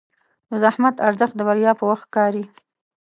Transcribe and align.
د 0.49 0.51
زحمت 0.63 0.95
ارزښت 1.07 1.35
د 1.37 1.41
بریا 1.47 1.71
په 1.79 1.83
وخت 1.89 2.05
ښکاري. 2.09 2.43